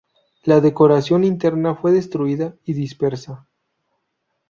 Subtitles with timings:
[0.45, 3.47] La decoración interna fue destruida y dispersa.